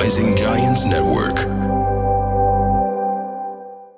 [0.00, 1.38] Rising Giants Network.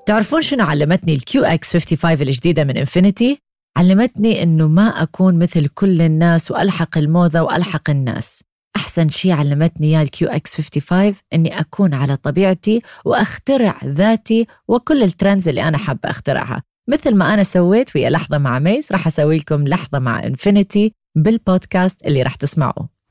[0.07, 3.39] تعرفون شنو علمتني ال QX 55 الجديدة من Infiniti؟
[3.77, 8.45] علمتني إنه ما أكون مثل كل الناس وألحق الموضة وألحق الناس.
[8.77, 15.09] أحسن شيء علمتني إياه ال QX 55 إني أكون على طبيعتي وأخترع ذاتي وكل ال
[15.09, 16.63] trends اللي أنا حابة أخترعها.
[16.89, 22.07] مثل ما أنا سويت ويا لحظة مع ميس راح أسوي لكم لحظة مع Infiniti بالبودكاست
[22.07, 23.02] اللي راح تسمعوه.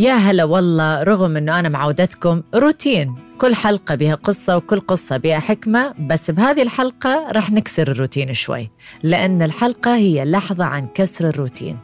[0.00, 3.14] يا هلا والله رغم إنه أنا معودتكم روتين.
[3.38, 8.70] كل حلقة بها قصة وكل قصة بها حكمة بس بهذه الحلقة رح نكسر الروتين شوي
[9.02, 11.78] لأن الحلقة هي لحظة عن كسر الروتين.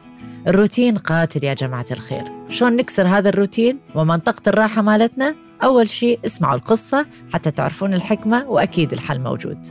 [0.46, 2.24] الروتين قاتل يا جماعة الخير.
[2.48, 8.92] شلون نكسر هذا الروتين؟ ومنطقة الراحة مالتنا؟ أول شيء اسمعوا القصة حتى تعرفون الحكمة وأكيد
[8.92, 9.66] الحل موجود.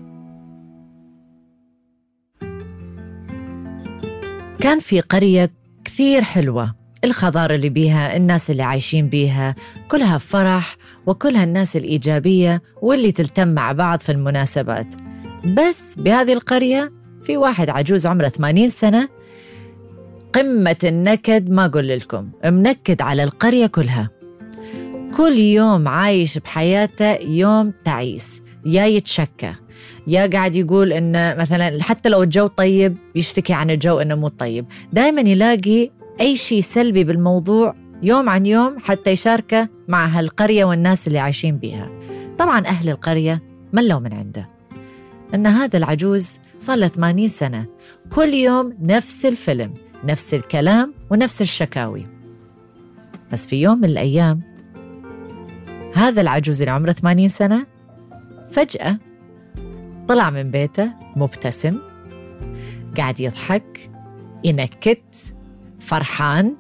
[4.60, 5.52] كان في قرية
[5.86, 6.81] كثير حلوة.
[7.04, 9.56] الخضار اللي بيها الناس اللي عايشين بيها
[9.88, 14.88] كلها فرح وكلها الناس الإيجابية واللي تلتم مع بعض في المناسبات.
[15.58, 16.92] بس بهذه القرية
[17.24, 19.10] في واحد عجوز عمره 80 سنة
[20.34, 24.10] قمة النكد ما أقول لكم منكد على القرية كلها.
[25.18, 29.54] كل يوم عايش بحياته يوم تعيس يا يتشكى
[30.08, 34.66] يا قاعد يقول إن مثلا حتى لو الجو طيب يشتكي عن الجو إنه مو طيب.
[34.94, 41.20] دائما يلاقي أي شيء سلبي بالموضوع يوم عن يوم حتى يشاركه مع هالقرية والناس اللي
[41.20, 41.90] عايشين بيها.
[42.38, 44.50] طبعا أهل القرية ملوا من عنده.
[45.34, 47.66] أن هذا العجوز صار له 80 سنة.
[48.10, 49.74] كل يوم نفس الفيلم
[50.04, 52.08] نفس الكلام ونفس الشكاوي.
[53.32, 54.42] بس في يوم من الأيام
[55.96, 57.66] هذا العجوز اللي عمره 80 سنة
[58.52, 59.00] فجأة
[60.08, 61.78] طلع من بيته مبتسم
[62.98, 63.90] قاعد يضحك
[64.44, 65.36] ينكت
[65.82, 66.56] فرحان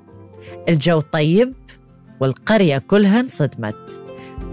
[0.69, 1.53] الجو طيب
[2.19, 4.02] والقرية كلها انصدمت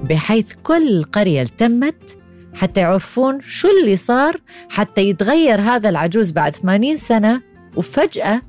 [0.04, 2.18] بحيث كل القرية التمت
[2.54, 7.42] حتى يعرفون شو اللي صار حتى يتغير هذا العجوز بعد 80 سنة
[7.76, 8.42] وفجأة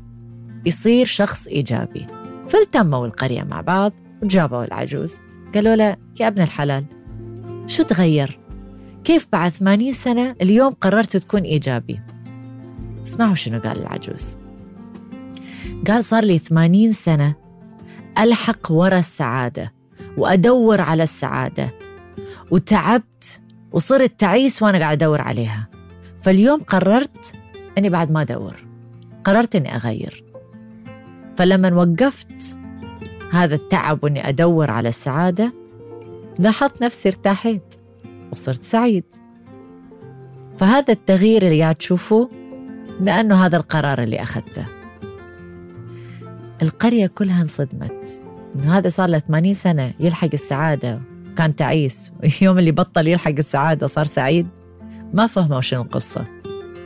[0.65, 2.07] يصير شخص إيجابي
[2.47, 5.17] فالتموا القرية مع بعض وجابوا العجوز
[5.53, 6.85] قالوا له يا ابن الحلال
[7.65, 8.39] شو تغير؟
[9.03, 11.99] كيف بعد 80 سنة اليوم قررت تكون إيجابي؟
[13.03, 14.37] اسمعوا شنو قال العجوز
[15.87, 17.35] قال صار لي 80 سنة
[18.17, 19.73] ألحق ورا السعادة
[20.17, 21.73] وأدور على السعادة.
[22.51, 23.41] وتعبت
[23.71, 25.67] وصرت تعيس وأنا قاعد أدور عليها.
[26.17, 27.33] فاليوم قررت
[27.77, 28.65] أني بعد ما أدور.
[29.23, 30.23] قررت أني أغير.
[31.37, 32.57] فلما وقفت
[33.31, 35.53] هذا التعب وأني أدور على السعادة
[36.39, 37.75] لاحظت نفسي ارتاحيت
[38.31, 39.13] وصرت سعيد.
[40.57, 42.29] فهذا التغيير اللي قاعد تشوفوه
[43.01, 44.78] لأنه هذا القرار اللي أخذته.
[46.61, 48.21] القرية كلها انصدمت.
[48.55, 51.01] إنه هذا صار له 80 سنة يلحق السعادة.
[51.37, 52.13] كان تعيس.
[52.41, 54.47] ويوم اللي بطل يلحق السعادة صار سعيد.
[55.13, 56.25] ما فهموا شنو القصة.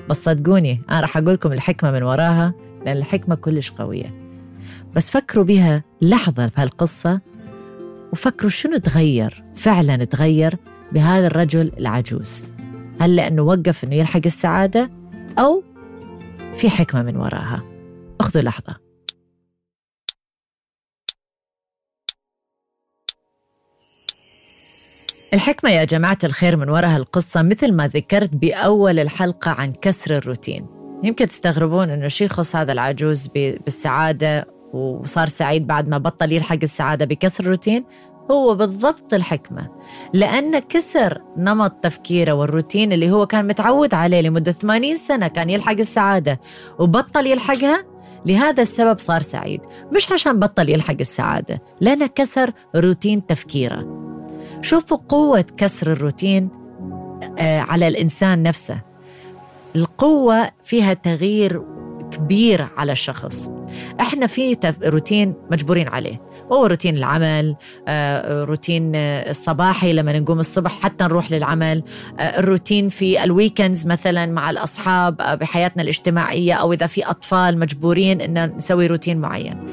[0.09, 2.53] بس صدقوني أنا راح أقول لكم الحكمة من وراها
[2.85, 4.23] لأن الحكمة كلش قوية.
[4.95, 7.21] بس فكروا بها لحظة بهالقصة
[8.11, 10.57] وفكروا شنو تغير فعلا تغير
[10.91, 12.53] بهذا الرجل العجوز.
[12.99, 14.89] هل لأنه وقف أنه يلحق السعادة
[15.39, 15.63] أو
[16.53, 17.63] في حكمة من وراها.
[18.21, 18.82] أخذوا لحظة.
[25.33, 30.67] الحكمة يا جماعة الخير من وراء القصة مثل ما ذكرت بأول الحلقة عن كسر الروتين.
[31.03, 37.05] يمكن تستغربون أنه شي يخص هذا العجوز بالسعادة وصار سعيد بعد ما بطل يلحق السعادة
[37.05, 37.85] بكسر الروتين؟
[38.31, 39.69] هو بالضبط الحكمة.
[40.13, 45.79] لأن كسر نمط تفكيره والروتين اللي هو كان متعود عليه لمدة 80 سنة كان يلحق
[45.79, 46.39] السعادة
[46.79, 47.85] وبطل يلحقها
[48.25, 49.61] لهذا السبب صار سعيد.
[49.95, 54.02] مش عشان بطل يلحق السعادة لأنه كسر روتين تفكيره.
[54.63, 56.49] شوفوا قوة كسر الروتين
[57.39, 58.81] آه، على الإنسان نفسه.
[59.75, 61.61] القوة فيها تغيير
[62.11, 63.49] كبير على الشخص.
[63.99, 66.21] إحنا في روتين مجبورين عليه.
[66.49, 67.55] وهو روتين العمل
[67.87, 71.83] آه، روتين الصباحي لما نقوم الصبح حتى نروح للعمل
[72.19, 78.21] آه، الروتين في ال weekends مثلا مع الأصحاب بحياتنا الاجتماعية أو إذا في أطفال مجبورين
[78.21, 79.67] أن نسوي روتين معين.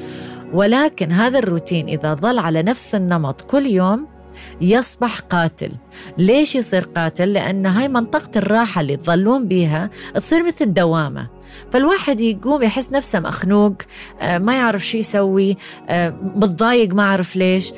[0.53, 4.20] ولكن هذا الروتين إذا ظل على نفس النمط كل يوم
[4.61, 5.71] يصبح قاتل.
[6.17, 11.29] ليش يصير قاتل؟ لأن هاي منطقة الراحة اللي تظلون بيها تصير مثل دوامة
[11.71, 13.73] فالواحد يقوم يحس نفسه مخنوق
[14.21, 15.57] آه، ما يعرف شو يسوي
[15.89, 17.73] آه، متضايق ما أعرف ليش.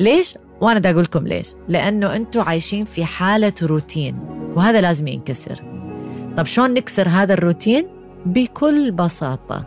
[0.00, 1.48] ليش؟ وأنا دا أقول لكم ليش.
[1.68, 4.18] لأنه أنتم عايشين في حالة روتين
[4.56, 5.64] وهذا لازم ينكسر.
[6.36, 7.86] طب شلون نكسر هذا الروتين؟
[8.26, 9.66] بكل بساطة.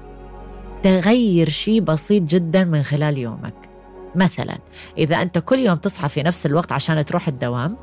[0.83, 3.72] تغير شيء بسيط جدا من خلال يومك.
[4.15, 4.57] مثلا
[4.97, 7.77] إذا أنت كل يوم تصحى في نفس الوقت عشان تروح الدوام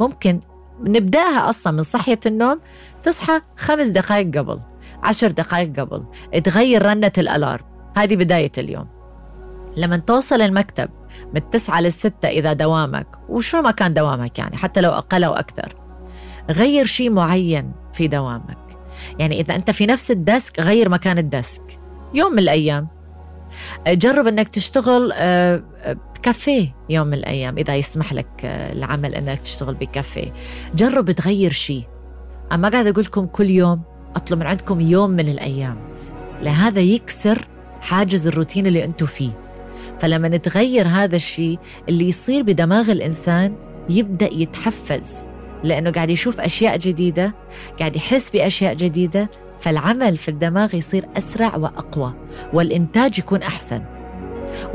[0.00, 0.40] ممكن
[0.80, 2.60] نبدأها أصلا من صحية النوم
[3.02, 4.60] تصحى خمس دقائق قبل
[5.02, 6.04] عشر دقائق قبل
[6.44, 7.64] تغير رنة الألارم.
[7.96, 8.86] هذه بداية اليوم.
[9.76, 10.88] لما توصل المكتب
[11.34, 15.74] من تسعة للستة إذا دوامك وشو ما كان دوامك يعني حتى لو أقل أو أكثر
[16.50, 18.58] غير شيء معين في دوامك.
[19.18, 21.80] يعني إذا أنت في نفس ال desk غير مكان ال desk
[22.14, 22.88] يوم من الأيام
[23.86, 25.62] جرب أنك تشتغل آه،
[26.16, 30.32] بكافيه يوم من الأيام إذا يسمح لك آه، العمل أنك تشتغل بكافيه.
[30.74, 31.82] جرب تغير شيء.
[32.52, 33.82] أنا ما قاعد أقول لكم كل يوم
[34.16, 35.76] أطلب من عندكم يوم من الأيام.
[36.42, 37.48] لهذا يكسر
[37.80, 39.30] حاجز الروتين اللي أنتم فيه.
[40.00, 41.58] فلما نتغير هذا الشيء
[41.88, 43.56] اللي يصير بدماغ الإنسان
[43.90, 45.28] يبدأ يتحفز
[45.64, 47.34] لأنه قاعد يشوف أشياء جديدة
[47.78, 49.30] قاعد يحس بأشياء جديدة
[49.60, 52.14] فالعمل في الدماغ يصير أسرع وأقوى
[52.52, 53.82] والإنتاج يكون أحسن.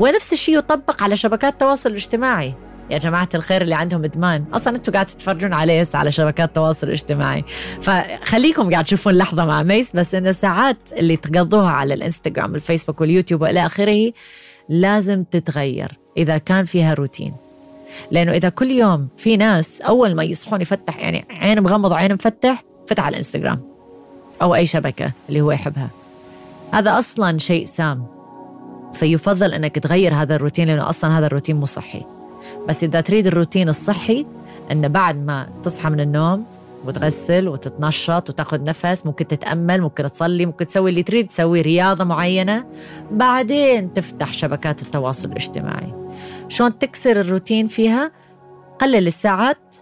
[0.00, 2.54] ونفس الشيء يطبق على شبكات التواصل الاجتماعي.
[2.90, 7.44] يا جماعة الخير اللي عندهم إدمان أصلا أنتم قاعد تتفرجون عليه على شبكات التواصل الاجتماعي.
[7.82, 13.42] فخليكم قاعد تشوفون لحظة مع ميس بس إن الساعات اللي تقضوها على الإنستغرام والفيسبوك واليوتيوب
[13.42, 14.12] وإلى آخره
[14.68, 17.34] لازم تتغير إذا كان فيها روتين.
[18.10, 22.62] لأنه إذا كل يوم في ناس أول ما يصحون يفتح يعني عين مغمض وعين مفتح
[22.86, 23.75] فتح على الإنستغرام.
[24.42, 25.90] أو أي شبكة اللي هو يحبها.
[26.72, 28.06] هذا أصلا شيء سام.
[28.92, 32.02] فيفضل أنك تغير هذا الروتين لأنه أصلا هذا الروتين مو صحي.
[32.68, 34.26] بس إذا تريد الروتين الصحي
[34.72, 36.44] أن بعد ما تصحى من النوم
[36.84, 42.64] وتغسل وتتنشط وتاخذ نفس ممكن تتأمل ممكن تصلي ممكن تسوي اللي تريد تسوي رياضة معينة.
[43.10, 45.94] بعدين تفتح شبكات التواصل الاجتماعي.
[46.48, 48.12] شلون تكسر الروتين فيها؟
[48.78, 49.76] قلل الساعات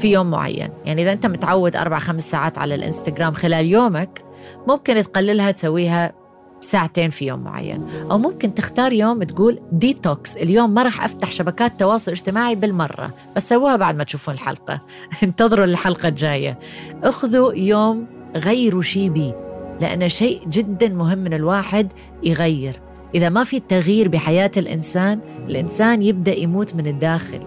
[0.00, 0.70] في يوم معين.
[0.84, 4.24] يعني إذا أنت متعود أربع خمس ساعات على الإنستغرام خلال يومك
[4.68, 6.12] ممكن تقللها تسويها
[6.60, 7.86] ساعتين في يوم معين.
[8.10, 13.48] أو ممكن تختار يوم تقول ديتوكس اليوم ما راح أفتح شبكات تواصل اجتماعي بالمرة بس
[13.48, 14.80] سووها بعد ما تشوفون الحلقة.
[15.22, 16.58] انتظروا الحلقة الجاية.
[17.02, 18.06] اخذوا يوم
[18.36, 19.32] غيروا شي بي
[19.80, 21.92] لأنه شيء جدا مهم من الواحد
[22.22, 22.80] يغير.
[23.14, 27.40] إذا ما في تغيير بحياة الإنسان الإنسان يبدأ يموت من الداخل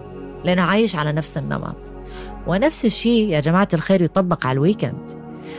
[0.44, 1.93] لأنه عايش على نفس النمط.
[2.46, 5.10] ونفس الشيء يا جماعة الخير يطبق على ال weekend.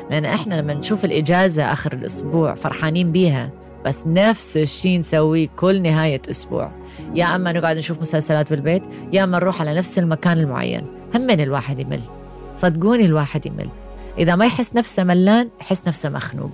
[0.10, 3.50] لأن إحنا لما نشوف الإجازة آخر الأسبوع فرحانين بيها
[3.86, 6.72] بس نفس الشيء نسويه كل نهاية أسبوع.
[7.16, 10.88] يا أما نقعد نشوف مسلسلات بالبيت يا أما نروح على نفس المكان المعين.
[11.16, 12.02] همين الواحد يمل.
[12.54, 13.70] صدقوني الواحد يمل.
[14.18, 16.52] إذا ما يحس نفسه ملان يحس نفسه مخنوق.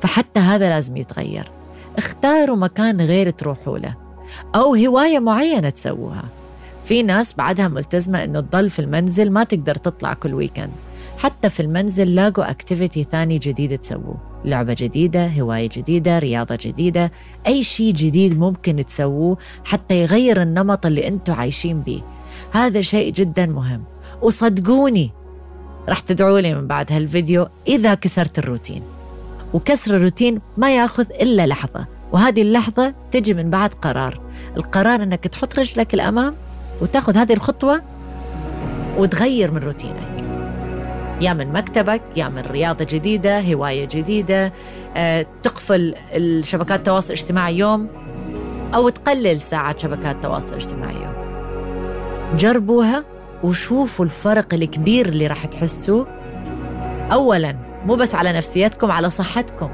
[0.00, 1.50] فحتى هذا لازم يتغير.
[1.98, 3.94] اختاروا مكان غير تروحوا له.
[4.54, 6.24] أو هواية معينة تسووها.
[6.92, 10.70] في ناس بعدها ملتزمة إنه تضل في المنزل ما تقدر تطلع كل weekend
[11.18, 14.16] حتى في المنزل لاقوا activity ثاني جديد تسووه.
[14.44, 17.12] لعبة جديدة هواية جديدة رياضة جديدة
[17.46, 22.02] أي شيء جديد ممكن تسووه حتى يغير النمط اللي أنتم عايشين به
[22.50, 23.84] هذا شيء جدا مهم.
[24.22, 25.10] وصدقوني
[25.88, 28.82] راح تدعوا لي من بعد هالفيديو إذا كسرت الروتين.
[29.54, 31.86] وكسر الروتين ما ياخذ إلا لحظة.
[32.12, 34.20] وهذه اللحظة تجي من بعد قرار.
[34.56, 36.34] القرار أنك تحط رجلك الأمام
[36.80, 37.82] وتاخذ هذه الخطوة
[38.98, 40.24] وتغير من روتينك.
[41.20, 44.52] يا من مكتبك يا من رياضة جديدة هواية جديدة
[44.96, 47.88] آه، تقفل الشبكات التواصل الاجتماعي يوم
[48.74, 51.14] أو تقلل ساعات شبكات التواصل الاجتماعي يوم.
[52.36, 53.04] جربوها
[53.42, 56.06] وشوفوا الفرق الكبير اللي راح تحسوه.
[57.12, 57.56] أولا
[57.86, 59.70] مو بس على نفسيتكم على صحتكم.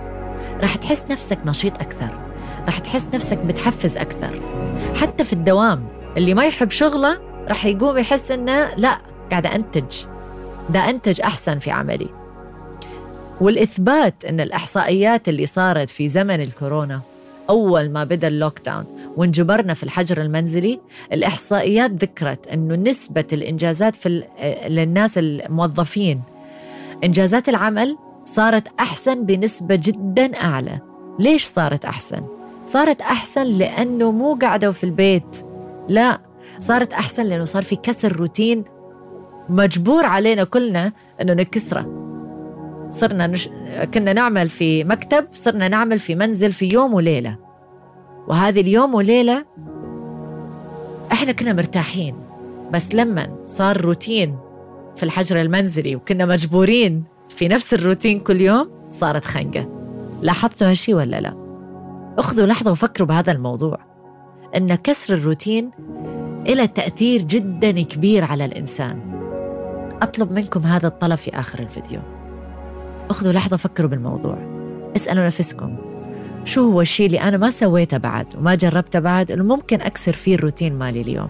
[0.61, 2.11] راح تحس نفسك نشيط أكثر
[2.67, 4.41] راح تحس نفسك متحفز أكثر.
[4.97, 8.99] حتى في الدوام اللي ما يحب شغله راح يقوم يحس إنه لا
[9.31, 10.05] قاعدة أنتج.
[10.71, 12.09] ده أنتج أحسن في عملي.
[13.41, 17.01] والإثبات أن الإحصائيات اللي صارت في زمن الكورونا
[17.51, 18.85] أول ما بدأ اللوك داون
[19.17, 20.81] وانجبرنا في الحجر المنزلي
[21.13, 24.23] الإحصائيات ذكرت أنه نسبة الإنجازات في
[24.69, 26.23] للناس الموظفين
[27.05, 30.79] إنجازات العمل صارت أحسن بنسبة جدا أعلى.
[31.19, 32.23] ليش صارت أحسن؟
[32.65, 35.37] صارت أحسن لأنه مو قعدوا في البيت
[35.89, 36.21] لا
[36.61, 38.65] صارت أحسن لأنه صار في كسر روتين
[39.49, 41.95] مجبور علينا كلنا إنه نكسره.
[42.91, 43.49] صرنا نش...
[43.95, 47.37] كنا نعمل في مكتب صرنا نعمل في منزل في يوم وليلة.
[48.29, 49.45] وهذه اليوم وليلة
[51.13, 52.17] إحنا كنا مرتاحين
[52.73, 54.39] بس لما صار روتين
[54.97, 59.69] في الحجر المنزلي وكنا مجبورين في نفس الروتين كل يوم صارت خنقة.
[60.23, 61.35] لاحظتوا هالشي ولا لا؟
[62.19, 63.88] أخذوا لحظة وفكروا بهذا الموضوع.
[64.57, 65.71] أن كسر الروتين
[66.47, 69.01] له تأثير جدا كبير على الإنسان.
[70.03, 72.01] أطلب منكم هذا الطلب في آخر الفيديو.
[73.11, 74.39] أخذوا لحظة فكروا بالموضوع.
[74.97, 75.77] اسألوا نفسكم.
[76.45, 80.35] شو هو الشيء اللي أنا ما سويته بعد وما جربته بعد اللي ممكن أكسر فيه
[80.35, 81.29] الروتين مالي اليوم؟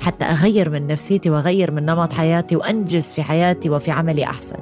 [0.00, 4.56] حتى أغير من نفسيتي وأغير من نمط حياتي وأنجز في حياتي وفي عملي أحسن.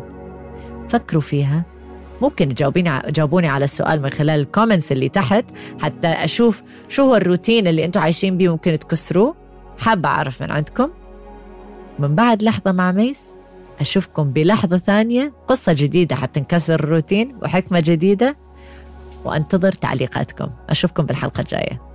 [0.89, 1.74] فكروا فيها.
[2.23, 5.45] ممكن تجاوبيني جاوبوني على السؤال من خلال ال comments اللي تحت
[5.81, 9.35] حتى أشوف شو هو الروتين اللي أنتم عايشين بيه ممكن تكسروه.
[9.79, 10.91] حابة أعرف من عندكم.
[11.99, 13.39] من بعد لحظة مع ميس
[13.81, 15.33] أشوفكم بلحظة ثانية.
[15.49, 18.37] قصة جديدة حتى نكسر الروتين وحكمة جديدة.
[19.25, 20.51] وأنتظر تعليقاتكم.
[20.71, 21.94] أشوفكم بالحلقة الجاية.